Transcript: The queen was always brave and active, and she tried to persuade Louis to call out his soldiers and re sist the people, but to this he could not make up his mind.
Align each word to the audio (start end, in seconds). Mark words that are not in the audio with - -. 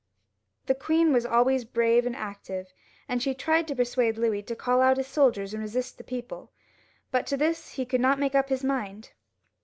The 0.65 0.73
queen 0.73 1.13
was 1.13 1.27
always 1.27 1.63
brave 1.63 2.07
and 2.07 2.15
active, 2.15 2.73
and 3.07 3.21
she 3.21 3.35
tried 3.35 3.67
to 3.67 3.75
persuade 3.75 4.17
Louis 4.17 4.41
to 4.41 4.55
call 4.55 4.81
out 4.81 4.97
his 4.97 5.05
soldiers 5.05 5.53
and 5.53 5.61
re 5.61 5.69
sist 5.69 5.99
the 5.99 6.03
people, 6.03 6.51
but 7.11 7.27
to 7.27 7.37
this 7.37 7.73
he 7.73 7.85
could 7.85 8.01
not 8.01 8.17
make 8.17 8.33
up 8.33 8.49
his 8.49 8.63
mind. 8.63 9.11